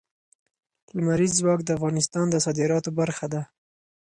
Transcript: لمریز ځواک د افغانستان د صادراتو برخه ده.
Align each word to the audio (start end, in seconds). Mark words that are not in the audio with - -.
لمریز 0.95 1.33
ځواک 1.39 1.59
د 1.63 1.69
افغانستان 1.77 2.25
د 2.29 2.35
صادراتو 2.45 2.89
برخه 2.99 3.25
ده. 3.33 3.41